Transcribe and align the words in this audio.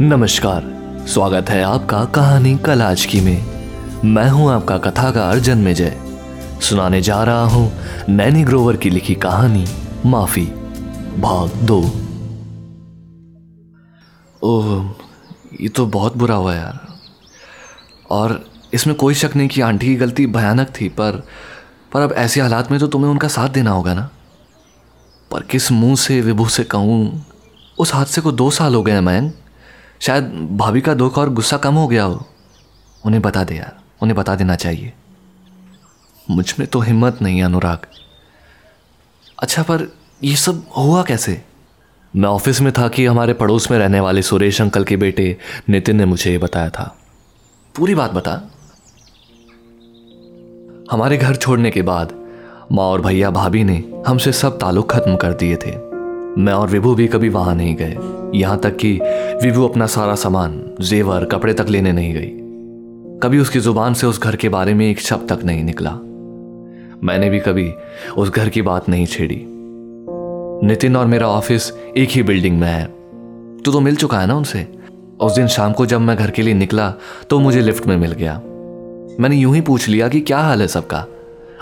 नमस्कार, 0.00 0.62
स्वागत 1.08 1.50
है 1.50 1.62
आपका 1.62 2.04
कहानी 2.04 2.56
कलाज 2.56 3.04
की 3.06 3.20
में। 3.20 3.46
मैं 4.04 4.28
हूँ 4.28 4.50
आपका 4.50 4.78
कथाकार 4.78 5.38
जन्मेजय। 5.38 5.96
सुनाने 6.62 7.00
जा 7.00 7.24
रहा 7.24 7.44
हूँ 7.44 7.72
नैनी 8.08 8.44
ग्रोवर 8.44 8.76
की 8.76 8.90
लिखी 8.90 9.14
कहानी, 9.14 9.64
माफ़ी, 10.06 10.44
भाग 11.20 11.50
दो। 11.62 11.78
ओह, 14.42 14.94
ये 15.60 15.68
तो 15.68 15.86
बहुत 15.86 16.16
बुरा 16.16 16.34
हुआ 16.34 16.54
यार। 16.54 16.86
और 18.10 18.44
इसमें 18.74 18.96
कोई 18.96 19.14
शक 19.14 19.36
नहीं 19.36 19.48
कि 19.48 19.60
आंटी 19.60 19.86
की 19.86 19.96
गलती 19.96 20.26
भयानक 20.26 20.68
थी, 20.80 20.88
पर 20.88 21.22
पर 21.92 22.00
अब 22.00 22.12
ऐसे 22.12 22.40
हालात 22.40 22.70
में 22.70 22.80
तो 22.80 22.86
तुम्हें 22.86 23.10
उनका 23.10 23.28
साथ 23.28 23.48
देना 23.48 23.70
होगा 23.70 23.94
ना? 23.94 24.10
पर 25.30 25.42
किस 25.42 25.72
मुँह 25.72 25.96
से 25.96 26.20
विभू 26.20 26.48
से 26.48 26.64
कहूँ, 26.64 27.24
उस 27.78 27.94
हादसे 27.94 28.20
को 28.20 28.32
दो 28.32 28.50
साल 28.50 28.74
हो 28.74 28.82
गए 28.82 28.92
हैं 28.92 29.00
मैं 29.00 29.32
शायद 30.00 30.24
भाभी 30.52 30.80
का 30.80 30.94
दुख 30.94 31.18
और 31.18 31.30
गुस्सा 31.30 31.56
कम 31.56 31.74
हो 31.74 31.88
गया 31.88 32.04
हो। 32.04 32.26
उन्हें 33.04 33.22
बता 33.22 33.44
दे 33.44 33.54
यार, 33.54 33.76
उन्हें 34.02 34.16
बता 34.16 34.34
देना 34.34 34.56
चाहिए। 34.56 34.92
मुझमें 36.30 36.68
तो 36.68 36.80
हिम्मत 36.80 37.18
नहीं 37.22 37.42
अनुराग। 37.42 37.78
अच्छा 39.42 39.62
पर 39.62 39.92
ये 40.24 40.36
सब 40.36 40.64
हुआ 40.76 41.02
कैसे? 41.02 41.44
मैं 42.16 42.28
ऑफ़िस 42.28 42.60
में 42.60 42.72
था 42.72 42.88
कि 42.88 43.06
हमारे 43.06 43.32
पड़ोस 43.32 43.70
में 43.70 43.78
रहने 43.78 44.00
वाले 44.00 44.22
सुरेश 44.22 44.60
अंकल 44.60 44.84
के 44.84 44.96
बेटे 44.96 45.36
नितिन 45.68 45.96
ने 45.96 46.04
मुझे 46.04 46.30
ये 46.30 46.38
बताया 46.38 46.70
था। 46.70 46.96
पूरी 47.76 47.94
बात 47.94 48.12
बता। 48.12 48.40
हमारे 50.92 51.16
घर 51.16 51.36
छोड़ने 51.36 51.70
के 51.70 51.82
बाद 51.82 52.12
माँ 52.72 52.84
और 52.84 53.00
भैया 53.00 53.30
भाभी 53.30 53.64
ने 53.64 53.92
हमसे 54.06 54.32
सब 54.32 54.58
ताल्लुक 54.58 54.92
खत्म 54.92 55.16
कर 55.16 55.32
दिए 55.32 55.56
थे। 55.56 55.85
मैं 56.38 56.52
और 56.52 56.68
विभू 56.68 56.94
भी 56.94 57.06
कभी 57.06 57.28
वहाँ 57.28 57.54
नहीं 57.54 57.76
गए। 57.76 57.96
यहाँ 58.34 58.58
तक 58.58 58.76
कि 58.76 59.00
विभू 59.42 59.68
अपना 59.68 59.86
सारा 59.86 60.14
सामान, 60.14 60.76
जेवर, 60.80 61.24
कपड़े 61.24 61.54
तक 61.54 61.66
लेने 61.68 61.92
नहीं 61.92 62.14
गई। 62.14 62.30
कभी 63.22 63.38
उसकी 63.38 63.58
ज़ुबान 63.58 63.94
से 63.94 64.06
उस 64.06 64.22
घर 64.22 64.36
के 64.36 64.48
बारे 64.48 64.74
में 64.74 64.90
एक 64.90 65.00
शब्द 65.00 65.32
तक 65.32 65.44
नहीं 65.44 65.64
निकला। 65.64 65.90
मैंने 67.04 67.30
भी 67.30 67.40
कभी 67.40 67.72
उस 68.16 68.30
घर 68.30 68.48
की 68.48 68.62
बात 68.62 68.88
नहीं 68.88 69.06
छेड़ी। 69.06 69.42
नितिन 70.66 70.96
और 70.96 71.06
मेरा 71.06 71.28
ऑफ़िस 71.28 71.72
एक 71.96 72.08
ही 72.08 72.22
बिल्डिंग 72.22 72.60
में 72.60 72.68
है। 72.68 72.84
तू 73.62 73.72
तो 73.72 73.80
मिल 73.80 73.96
चुका 73.96 74.20
है 74.20 74.26
ना 74.26 74.36
उनसे? 74.36 74.66
उस 75.20 75.34
दिन 75.34 75.46
शाम 75.46 75.72
को 75.72 75.86
जब 75.86 76.00
मैं 76.00 76.16
घर 76.16 76.30
के 76.30 76.42
लिए 76.42 76.54
निकला 76.54 76.94
तो 77.30 77.38
मुझे 77.40 77.60
लिफ्ट 77.60 77.86
में 77.86 77.96
मिल 77.96 78.12
गया। 78.12 78.40
मैंने 79.20 79.36
यूँ 79.36 79.54
ही 79.54 79.60
पूछ 79.60 79.88
लिया 79.88 80.08
कि 80.08 80.20
क्या 80.20 80.38
हाल 80.38 80.60
है 80.60 80.68
सबका? 80.68 81.06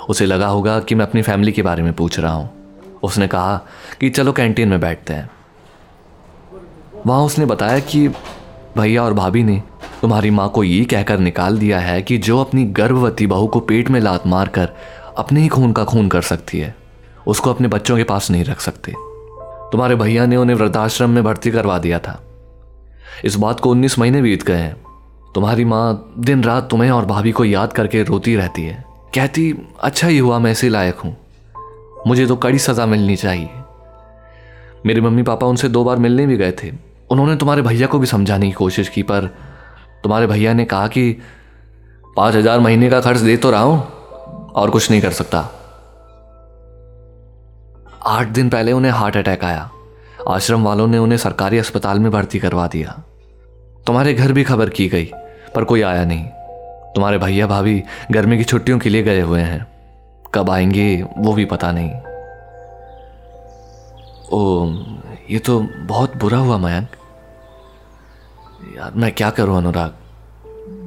उसे 0.08 0.26
लगा 0.26 0.46
होगा 0.46 0.80
कि 0.80 0.94
मैं 0.94 1.06
अपनी 1.06 1.22
फैमिली 1.22 1.52
के 1.52 1.62
बारे 1.62 1.82
में 1.82 1.92
पूछ 1.92 2.20
रहा 2.20 2.32
हूँ। 2.32 2.63
उसने 3.02 3.28
कहा 3.28 3.56
कि 4.00 4.10
चलो 4.10 4.32
कैंटीन 4.32 4.68
में 4.68 4.80
बैठते 4.80 5.14
हैं। 5.14 5.30
वहाँ 7.06 7.22
उसने 7.22 7.46
बताया 7.46 7.78
कि 7.78 8.08
भैया 8.78 9.02
और 9.02 9.14
भाभी 9.14 9.42
ने 9.42 9.62
तुम्हारी 10.02 10.30
माँ 10.30 10.48
को 10.48 10.64
ये 10.64 10.84
कहकर 10.84 11.18
निकाल 11.18 11.58
दिया 11.58 11.78
है 11.78 12.02
कि 12.02 12.18
जो 12.18 12.38
अपनी 12.38 12.64
गर्भवती 12.64 13.26
बहू 13.26 13.46
को 13.46 13.60
पेट 13.60 13.90
में 13.90 14.00
लात 14.00 14.26
मार 14.26 14.48
कर 14.48 14.68
अपने 15.18 15.40
ही 15.40 15.48
खून 15.48 15.72
का 15.72 15.84
खून 15.84 16.08
कर 16.08 16.22
सकती 16.22 16.58
है, 16.58 16.74
उसको 17.26 17.50
अपने 17.50 17.68
बच्चों 17.68 17.96
के 17.96 18.04
पास 18.04 18.30
नहीं 18.30 18.44
रख 18.44 18.60
सकते। 18.60 18.92
तुम्हारे 19.72 19.94
भैया 19.94 20.26
ने 20.26 20.36
उन्हें 20.36 20.56
वृद्धाश्रम 20.56 21.10
में 21.10 21.24
भर्ती 21.24 21.50
करवा 21.50 21.78
दिया 21.78 21.98
था। 21.98 22.20
इस 23.24 23.36
बात 23.36 23.60
को 23.60 23.70
उन्नीस 23.70 23.98
महीने 23.98 24.22
बीत 24.22 24.42
गए 24.42 24.56
हैं। 24.56 24.76
तुम्हारी 25.34 25.64
माँ 25.64 26.12
दिन 26.18 26.44
रात 26.44 26.68
तुम्हें 26.70 26.90
और 26.90 27.06
भाभी 27.06 27.32
को 27.32 27.44
याद 27.44 27.72
करके 27.72 28.02
रोती 28.02 28.36
रहती 28.36 28.62
है। 28.62 28.84
कहती 29.14 29.54
अच्छा 29.80 30.08
ही 30.08 30.18
हुआ, 30.18 30.38
मैं 30.38 30.50
ऐसे 30.50 30.68
लायक 30.68 30.96
हूँ। 30.96 31.16
मुझे 32.06 32.26
तो 32.26 32.36
कड़ी 32.36 32.58
सज़ा 32.58 32.86
मिलनी 32.86 33.16
चाहिए। 33.16 33.50
मेरे 34.86 35.00
मम्मी 35.00 35.22
पापा 35.22 35.46
उनसे 35.46 35.68
दो 35.68 35.84
बार 35.84 35.96
मिलने 35.96 36.26
भी 36.26 36.36
गए 36.36 36.52
थे। 36.62 36.70
उन्होंने 37.10 37.36
तुम्हारे 37.36 37.62
भैया 37.62 37.86
को 37.86 37.98
भी 37.98 38.06
समझाने 38.06 38.46
की 38.46 38.52
कोशिश 38.52 38.88
की, 38.88 39.02
पर 39.02 39.26
तुम्हारे 40.02 40.26
भैया 40.26 40.52
ने 40.52 40.64
कहा 40.64 40.86
कि 40.88 41.10
पाँच 42.16 42.34
हज़ार 42.34 42.60
महीने 42.60 42.90
का 42.90 43.00
खर्च 43.00 43.20
दे 43.20 43.36
तो 43.36 43.50
रहा 43.50 43.60
हूँ 43.60 43.80
और 44.54 44.70
कुछ 44.70 44.90
नहीं 44.90 45.00
कर 45.00 45.10
सकता। 45.10 45.38
आठ 48.06 48.28
दिन 48.28 48.48
पहले 48.48 48.72
उन्हें 48.72 48.92
हार्ट 48.92 49.16
अटैक 49.16 49.44
आया। 49.44 49.70
आश्रम 50.28 50.64
वालों 50.64 50.86
ने 50.86 50.98
उन्हें 50.98 51.18
सरकारी 51.18 51.58
अस्पताल 51.58 51.98
में 51.98 52.10
भर्ती 52.12 52.38
करवा 52.38 52.66
दिया। 52.66 53.02
तुम्हारे 53.86 54.14
घर 54.14 54.32
भी 54.32 54.44
खबर 54.44 54.68
की 54.68 54.88
गई, 54.88 55.10
पर 55.54 55.64
कोई 55.64 55.82
आया 55.82 56.04
नहीं। 56.04 56.24
तुम्हारे 56.94 57.18
भैया 57.18 57.46
भाभी 57.46 57.82
गर्मी 58.12 58.38
की 58.38 58.44
छुट्टियों 58.44 58.78
के 58.78 58.88
लिए 58.88 59.02
गए 59.02 59.20
हुए 59.20 59.40
हैं। 59.40 59.66
कब 60.34 60.50
आएँगे, 60.50 61.06
वो 61.18 61.32
भी 61.32 61.44
पता 61.44 61.72
नहीं। 61.72 61.90
ओ, 64.32 64.70
ये 65.30 65.38
तो 65.38 65.66
बहुत 65.76 66.16
बुरा 66.16 66.38
हुआ 66.38 66.56
मयंक 66.56 66.88
यार, 68.76 68.92
मैं 68.96 69.12
क्या 69.12 69.30
करूँ, 69.30 69.56
अनुराग? 69.56 69.94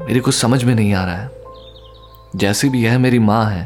मेरी 0.08 0.20
कुछ 0.20 0.36
समझ 0.36 0.64
में 0.64 0.76
नहीं 0.76 0.94
आ 0.94 1.06
रहा 1.06 1.16
है। 1.16 1.32
जैसी 2.36 2.70
भी 2.70 2.84
है, 2.84 2.98
मेरी 2.98 3.20
माँ 3.20 3.46
है। 3.46 3.66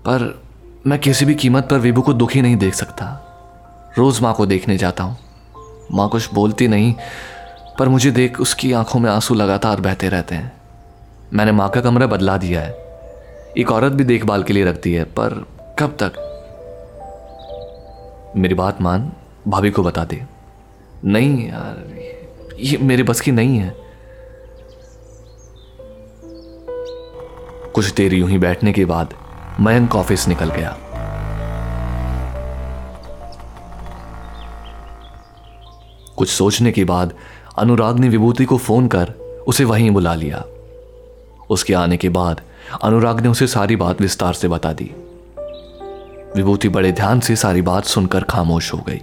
पर 0.00 0.42
मैं 0.86 0.98
किसी 0.98 1.24
भी 1.24 1.34
कीमत 1.34 1.68
पर 1.70 1.78
विभू 1.78 2.02
को 2.02 2.12
दुखी 2.12 2.42
नहीं 2.42 2.56
देख 2.56 2.74
सकता। 2.74 3.28
रोज 3.98 4.20
माँ 4.20 4.34
को 4.34 4.46
देखने 4.46 4.76
जाता 4.76 5.04
हूँ। 5.04 5.18
माँ 5.92 6.08
कुछ 6.08 6.34
बोलती 6.34 6.68
नहीं, 6.68 6.94
पर 7.78 7.88
मुझे 7.88 8.10
देख 8.10 8.40
उसकी 8.40 8.72
आँखों 8.72 9.00
में 9.00 9.10
आँसू 9.10 9.34
लगातार 9.34 9.80
बहते 9.80 10.08
रहते 10.08 10.34
हैं। 10.34 10.52
मैंने 11.32 11.52
माँ 11.52 11.68
का 11.68 11.80
कमरा 11.80 12.06
बदला 12.06 12.36
दिया 12.36 12.60
है। 12.60 12.91
एक 13.58 13.70
औरत 13.70 13.92
भी 13.92 14.04
देखभाल 14.04 14.42
के 14.42 14.52
लिए 14.52 14.64
रखती 14.64 14.92
है, 14.92 15.04
पर 15.04 15.46
कब 15.78 15.96
तक? 16.02 16.12
मेरी 18.36 18.54
बात 18.54 18.82
मान, 18.82 19.12
भाभी 19.48 19.70
को 19.70 19.82
बता 19.82 20.04
दे। 20.04 20.22
नहीं 21.04 21.48
यार, 21.48 21.96
ये 22.58 22.78
मेरे 22.78 23.02
बस 23.02 23.20
की 23.20 23.30
नहीं 23.30 23.58
है। 23.58 23.76
कुछ 27.74 27.94
देर 27.94 28.14
यूँ 28.14 28.30
ही 28.30 28.38
बैठने 28.38 28.72
के 28.72 28.84
बाद 28.84 29.14
मयंक 29.60 29.94
ऑफ़िस 29.94 30.28
निकल 30.28 30.50
गया। 30.50 30.76
कुछ 36.16 36.28
सोचने 36.28 36.72
के 36.72 36.84
बाद 36.84 37.14
अनुराग 37.58 37.98
ने 37.98 38.08
विभूति 38.08 38.44
को 38.44 38.56
फ़ोन 38.56 38.88
कर 38.88 39.08
उसे 39.46 39.64
वहीं 39.64 39.90
बुला 39.90 40.14
लिया। 40.14 40.44
उसके 41.52 41.74
आने 41.74 41.96
के 41.96 42.08
बाद 42.08 42.40
अनुराग 42.82 43.20
ने 43.20 43.28
उसे 43.28 43.46
सारी 43.46 43.76
बात 43.76 44.00
विस्तार 44.00 44.34
से 44.34 44.48
बता 44.48 44.72
दी। 44.72 44.90
विभूति 46.36 46.68
बड़े 46.68 46.92
ध्यान 46.92 47.20
से 47.20 47.36
सारी 47.36 47.62
बात 47.62 47.84
सुनकर 47.84 48.24
खामोश 48.24 48.72
हो 48.74 48.78
गई। 48.78 49.00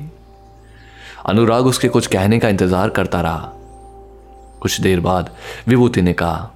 अनुराग 1.26 1.66
उसके 1.66 1.88
कुछ 1.88 2.08
कहने 2.08 2.40
का 2.40 2.50
इंतज़ार 2.50 2.90
करता 2.90 3.22
रहा। 3.22 3.52
कुछ 4.62 4.80
देर 4.82 5.00
बाद 5.00 5.30
विभूति 5.68 6.02
ने 6.02 6.14
कहा, 6.14 6.50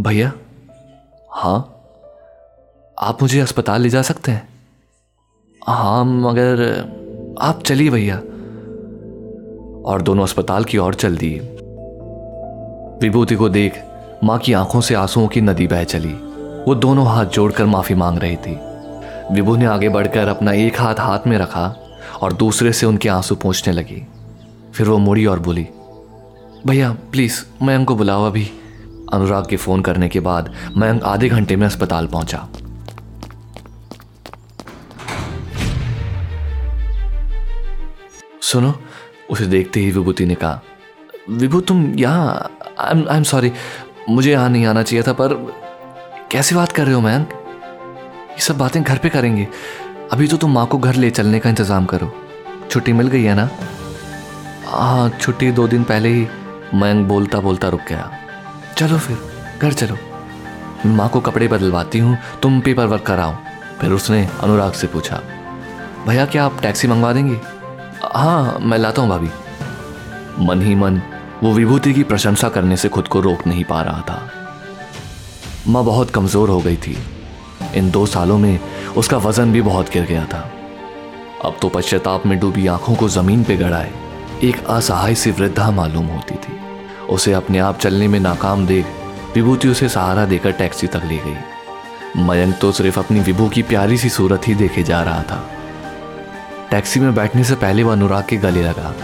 भैया 0.00 0.32
हाँ 1.30 1.58
आप 2.96 3.22
मुझे 3.22 3.40
अस्पताल 3.40 3.80
ले 3.82 3.88
जा 3.88 4.02
सकते 4.02 4.32
हैं? 4.32 4.48
हाँ 5.62 6.04
मगर 6.04 6.60
आप 7.40 7.62
चलिए 7.62 7.90
भैया। 7.90 8.16
और 9.82 10.02
दोनों 10.02 10.22
अस्पताल 10.22 10.64
की 10.64 10.78
ओर 10.78 10.94
चल 10.94 11.16
दिए। 11.16 11.38
विभूति 13.02 13.34
को 13.34 13.48
देख 13.48 13.78
माँ 14.24 14.38
की 14.38 14.52
आँखों 14.52 14.80
से 14.80 14.94
आंसुओं 14.94 15.26
की 15.28 15.40
नदी 15.40 15.66
बह 15.66 15.82
चली। 15.84 16.12
वो 16.66 16.74
दोनों 16.74 17.06
हाथ 17.06 17.26
जोड़कर 17.26 17.66
माफ़ी 17.66 17.94
मांग 17.94 18.18
रही 18.18 18.36
थी। 18.36 18.54
विभू 19.34 19.56
ने 19.56 19.64
आगे 19.64 19.88
बढ़कर 19.88 20.28
अपना 20.28 20.52
एक 20.52 20.80
हाथ 20.80 21.00
हाथ 21.00 21.26
में 21.26 21.36
रखा 21.38 21.64
और 22.22 22.32
दूसरे 22.32 22.72
से 22.72 22.86
उनके 22.86 23.08
आँसू 23.08 23.34
पहुँचने 23.34 23.72
लगी। 23.74 24.02
फिर 24.74 24.88
वो 24.88 24.98
मुड़ी 24.98 25.26
और 25.26 25.38
बोली, 25.38 25.66
भैया 26.66 26.92
प्लीज़ 27.12 27.42
मयंक 27.62 27.88
को 27.88 27.96
बुलाओ 27.96 28.26
अभी। 28.26 28.44
अनुराग 29.12 29.46
के 29.46 29.56
फ़ोन 29.56 29.82
करने 29.82 30.08
के 30.08 30.20
बाद 30.20 30.52
मयंक 30.76 31.04
आधे 31.04 31.28
घंटे 31.28 31.56
में 31.56 31.66
अस्पताल 31.66 32.06
पहुँचा। 32.06 32.48
सुनो, 38.42 38.74
उसे 39.30 39.46
देखते 39.46 39.80
ही 39.80 39.90
विभूति 39.90 40.26
ने 40.26 40.34
कहा, 40.34 40.60
विभू, 41.30 41.60
तुम 41.60 41.84
यहाँ 41.94 42.50
आई 42.80 43.16
एम 43.16 43.22
सॉरी 43.24 43.52
मुझे 44.08 44.30
यहाँ 44.30 44.48
नहीं 44.50 44.66
आना 44.66 44.82
चाहिए 44.82 45.02
था, 45.02 45.12
पर 45.12 45.34
कैसी 46.30 46.54
बात 46.54 46.72
कर 46.72 46.84
रहे 46.84 46.94
हो 46.94 47.00
मयंक 47.00 47.32
ये 48.32 48.40
सब 48.40 48.58
बातें 48.58 48.82
घर 48.82 48.98
पे 48.98 49.08
करेंगे। 49.08 49.46
अभी 50.12 50.28
तो 50.28 50.36
तुम 50.36 50.52
माँ 50.52 50.66
को 50.66 50.78
घर 50.78 50.94
ले 50.94 51.10
चलने 51.10 51.40
का 51.40 51.50
इंतज़ाम 51.50 51.86
करो। 51.86 52.12
छुट्टी 52.70 52.92
मिल 52.92 53.08
गई 53.08 53.22
है 53.22 53.34
ना? 53.34 53.48
हाँ 54.66 55.08
छुट्टी 55.10 55.50
दो 55.52 55.66
दिन 55.68 55.84
पहले 55.84 56.08
ही 56.08 56.26
मयंक 56.74 57.06
बोलता 57.08 57.40
बोलता 57.40 57.68
रुक 57.68 57.80
गया। 57.88 58.10
चलो 58.76 58.98
फिर, 58.98 59.18
घर 59.60 59.72
चलो। 59.72 59.96
माँ 60.86 61.08
को 61.08 61.20
कपड़े 61.20 61.48
बदलवाती 61.48 61.98
हूँ, 61.98 62.16
तुम 62.42 62.60
पेपर 62.60 62.86
वर्क 62.86 63.02
कराओ। 63.02 63.34
फिर 63.80 63.92
उसने 63.92 64.26
अनुराग 64.42 64.72
से 64.72 64.86
पूछा, 64.86 65.20
भैया, 66.06 66.26
क्या 66.26 66.44
आप 66.44 66.60
टैक्सी 66.62 66.88
मंगवा 66.88 67.12
देंगे? 67.12 67.40
हाँ 68.04 68.58
मैं 68.60 68.78
लाता 68.78 69.02
हूँ, 69.02 69.10
भाभी। 69.10 69.28
मन 70.40 70.62
ही 70.62 70.74
मन 70.74 71.00
वो 71.42 71.52
विभूति 71.52 71.92
की 71.92 72.02
प्रशंसा 72.02 72.48
करने 72.48 72.76
से 72.76 72.88
खुद 72.88 73.08
को 73.08 73.20
रोक 73.20 73.46
नहीं 73.46 73.64
पा 73.64 73.80
रहा 73.82 74.00
था। 74.00 74.30
माँ 75.68 75.84
बहुत 75.84 76.10
कमज़ोर 76.10 76.48
हो 76.48 76.60
गई 76.60 76.76
थी। 76.76 76.96
इन 77.74 77.90
दो 77.90 78.06
सालों 78.06 78.38
में 78.38 78.58
उसका 78.96 79.16
वज़न 79.16 79.52
भी 79.52 79.62
बहुत 79.62 79.90
गिर 79.90 80.04
गया 80.04 80.24
था। 80.24 80.50
अब 81.44 81.56
तो 81.62 81.68
पश्चाताप 81.68 82.26
में 82.26 82.38
डूबी 82.38 82.66
आँखों 82.66 82.94
को 82.94 83.08
ज़मीन 83.08 83.44
पे 83.44 83.56
गड़ाए। 83.56 83.90
एक 84.44 84.64
असहाय 84.64 85.14
सी 85.14 85.30
वृद्धा 85.30 85.70
मालूम 85.70 86.06
होती 86.06 86.34
थी। 86.34 86.58
उसे 87.06 87.32
अपने 87.32 87.58
आप 87.58 87.78
चलने 87.78 88.08
में 88.08 88.20
नाकाम 88.20 88.66
देख 88.66 88.86
विभूति 89.34 89.68
उसे 89.68 89.88
सहारा 89.88 90.24
देकर 90.24 90.52
टैक्सी 90.52 90.86
तक 90.86 91.04
ले 91.04 91.16
गई। 91.16 92.22
मयंक 92.22 92.58
तो 92.60 92.72
सिर्फ़ 92.72 92.98
अपनी 92.98 93.20
विभू 93.20 93.48
की 93.48 93.62
प्यारी 93.62 93.98
सी 93.98 94.08
सूरत 94.08 94.48
ही 94.48 94.54
देखे 94.54 94.82
जा 94.82 95.02
रहा 95.02 95.22
था। 95.22 95.42
टैक्सी 96.70 97.00
में 97.00 97.14
बैठने 97.14 97.44
से 97.44 97.54
पहले 97.54 97.82
वह 97.82 97.92
अनुराग 97.92 98.24
के 98.24 98.36
गले 98.36 98.62
लगा। 98.62 98.94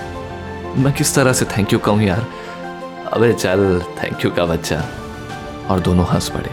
मैं 0.78 0.92
किस 0.92 1.14
तरह 1.14 1.32
से 1.32 1.44
थैंक 1.46 1.72
यू 1.72 1.78
कहूँ 1.78 2.02
यार? 2.02 2.26
अबे 3.12 3.32
चल 3.32 3.80
थैंक 3.98 4.24
यू 4.24 4.30
का 4.30 4.44
बच्चा। 4.46 4.82
और 5.70 5.80
दोनों 5.80 6.06
हंस 6.06 6.28
पड़े। 6.28 6.50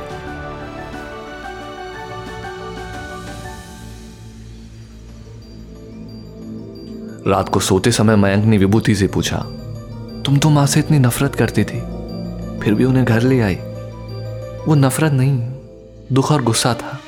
रात 7.27 7.49
को 7.49 7.59
सोते 7.59 7.91
समय 7.91 8.15
मयंक 8.15 8.45
ने 8.45 8.57
विभूति 8.57 8.95
से 8.95 9.07
पूछा, 9.07 9.37
तुम 10.25 10.37
तो 10.37 10.49
माँ 10.49 10.65
से 10.65 10.79
इतनी 10.79 10.99
नफरत 10.99 11.35
करती 11.35 11.63
थी, 11.63 11.79
फिर 12.59 12.73
भी 12.73 12.85
उन्हें 12.85 13.05
घर 13.05 13.21
ले 13.21 13.39
आई? 13.41 13.55
वो 14.67 14.75
नफरत 14.75 15.11
नहीं, 15.11 15.37
दुख 16.13 16.31
और 16.31 16.43
गुस्सा 16.43 16.73
था, 16.73 16.99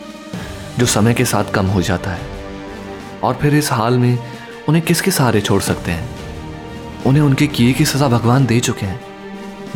जो 0.80 0.86
समय 0.86 1.14
के 1.14 1.26
साथ 1.26 1.52
कम 1.54 1.66
हो 1.66 1.82
जाता 1.82 2.12
है। 2.12 2.30
और 3.24 3.34
फिर 3.34 3.56
इस 3.56 3.72
हाल 3.72 3.98
में 3.98 4.18
उन्हें 4.70 4.86
किसके 4.86 5.12
सहारे 5.12 5.42
छोड़ 5.42 5.62
सकते 5.62 5.92
हैं? 5.92 6.27
उन्हें 7.06 7.24
उनके 7.24 7.48
किए 7.48 7.74
की 7.74 7.86
सजा 7.86 8.08
भगवान 8.08 8.46
दे 8.46 8.60
चुके 8.60 8.86
हैं। 8.86 9.00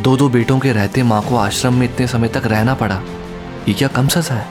दो 0.02 0.18
दो 0.18 0.30
बेटों 0.30 0.60
के 0.60 0.72
रहते 0.72 1.04
माँ 1.04 1.22
को 1.22 1.36
आश्रम 1.36 1.74
में 1.74 1.86
इतने 1.86 2.08
समय 2.08 2.28
तक 2.28 2.46
रहना 2.46 2.74
पड़ा। 2.74 3.02
ये 3.68 3.74
क्या 3.74 3.88
कम 3.88 4.08
सजा 4.08 4.36
है? 4.36 4.48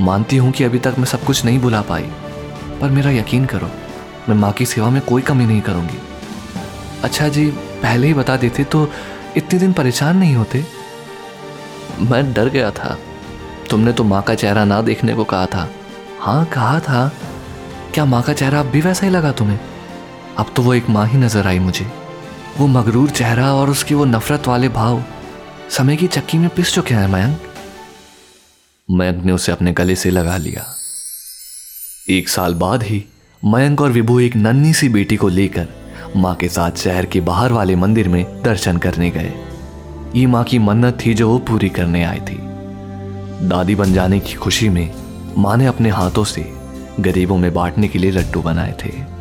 मानती 0.00 0.36
हूँ 0.36 0.52
कि 0.52 0.64
अभी 0.64 0.78
तक 0.78 0.94
मैं 0.98 1.04
सब 1.04 1.24
कुछ 1.24 1.44
नहीं 1.44 1.58
भुला 1.58 1.82
पाई। 1.82 2.02
पर 2.80 2.90
मेरा 2.90 3.10
यकीन 3.10 3.44
करो, 3.44 3.70
मैं 4.28 4.36
माँ 4.36 4.52
की 4.52 4.66
सेवा 4.66 4.90
में 4.90 5.02
कोई 5.02 5.22
कमी 5.22 5.46
नहीं 5.46 5.60
करूँगी। 5.60 5.98
अच्छा 7.02 7.28
जी, 7.28 7.46
पहले 7.82 8.06
ही 8.06 8.14
बता 8.14 8.36
देते 8.36 8.64
तो 8.64 8.90
इतने 9.36 9.58
दिन 9.58 9.72
परेशान 9.72 10.16
नहीं 10.16 10.34
होते? 10.34 10.64
मैं 12.00 12.32
डर 12.32 12.48
गया 12.48 12.70
था। 12.70 12.98
तुमने 13.70 13.92
तो 13.92 14.04
माँ 14.04 14.22
का 14.22 14.34
चेहरा 14.34 14.64
ना 14.64 14.80
देखने 14.82 15.14
को 15.14 15.24
कहा 15.24 15.46
था। 15.46 15.68
हाँ 16.20 16.44
कहा 16.44 16.80
था। 16.80 17.12
क्या 17.94 18.04
माँ 18.04 18.22
का 18.22 18.32
चेहरा 18.32 18.60
अब 18.60 18.66
भी 18.66 18.80
वैसा 18.80 19.06
ही 19.06 19.12
लगा 19.12 19.32
तुम्हें? 19.32 19.58
अब 20.38 20.52
तो 20.56 20.62
वो 20.62 20.74
एक 20.74 20.88
माँ 20.90 21.06
ही 21.06 21.18
नज़र 21.18 21.46
आई 21.46 21.58
मुझे। 21.58 21.86
वो 22.58 22.66
मगरूर 22.66 23.10
चेहरा 23.10 23.52
और 23.54 23.70
उसके 23.70 23.94
वो 23.94 24.04
नफरत 24.04 24.48
वाले 24.48 24.68
भाव। 24.68 25.02
समय 25.70 25.96
की 25.96 26.06
चक्की 26.06 26.38
में 26.38 26.48
पिस 26.48 26.74
चुके 26.74 26.94
हैं, 26.94 27.06
मयंक। 27.08 27.40
मयंक 28.88 29.24
ने 29.24 29.32
उसे 29.32 29.52
अपने 29.52 29.72
गले 29.72 29.96
से 29.96 30.10
लगा 30.10 30.36
लिया। 30.36 30.66
एक 32.10 32.28
साल 32.28 32.54
बाद 32.54 32.82
ही 32.82 33.04
मयंक 33.44 33.80
और 33.80 33.92
विभू 33.92 34.18
एक 34.20 34.36
नन्ही 34.36 34.72
सी 34.74 34.88
बेटी 34.88 35.16
को 35.16 35.28
लेकर 35.28 35.68
माँ 36.16 36.34
के 36.34 36.48
साथ 36.48 36.76
शहर 36.76 37.06
के 37.06 37.20
बाहर 37.20 37.52
वाले 37.52 37.76
मंदिर 37.76 38.08
में 38.08 38.42
दर्शन 38.42 38.76
करने 38.76 39.10
गए। 39.10 39.32
ये 40.14 40.26
माँ 40.26 40.44
की 40.44 40.58
मन्नत 40.58 40.98
थी 41.06 41.14
जो 41.14 41.28
वो 41.28 41.38
पूरी 41.38 41.68
करने 41.68 42.04
आई 42.04 42.20
थी। 42.20 42.38
दादी 43.48 43.74
बन 43.74 43.92
जाने 43.92 44.20
की 44.20 44.34
खुशी 44.34 44.68
में 44.68 44.90
माँ 45.38 45.56
ने 45.56 45.66
अपने 45.66 45.90
हाथों 45.90 46.24
से 46.24 46.52
गरीबों 47.00 47.38
में 47.38 47.52
बांटने 47.54 47.88
के 47.88 47.98
लिए 47.98 48.10
लड्डू 48.10 48.42
बनाए 48.42 48.74
थे। 48.84 49.15